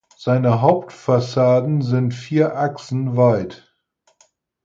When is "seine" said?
0.17-0.61